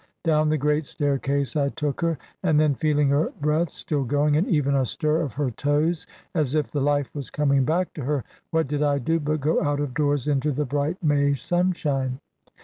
Down 0.23 0.49
the 0.49 0.57
great 0.57 0.87
staircase 0.87 1.55
I 1.55 1.69
took 1.69 2.01
her, 2.01 2.17
and 2.41 2.59
then 2.59 2.73
feeling 2.73 3.09
her 3.09 3.31
breath 3.39 3.69
still 3.69 4.03
going, 4.03 4.35
and 4.35 4.47
even 4.47 4.73
a 4.73 4.83
stir 4.83 5.21
of 5.21 5.33
her 5.33 5.51
toes, 5.51 6.07
as 6.33 6.55
if 6.55 6.71
the 6.71 6.81
life 6.81 7.13
was 7.13 7.29
coming 7.29 7.65
back 7.65 7.93
to 7.93 8.03
her, 8.05 8.23
what 8.49 8.67
did 8.67 8.81
I 8.81 8.97
do 8.97 9.19
but 9.19 9.41
go 9.41 9.61
out 9.61 9.79
of 9.79 9.93
doors, 9.93 10.27
into 10.27 10.51
the 10.51 10.65
bright 10.65 11.03
May 11.03 11.35
sunshine? 11.35 12.19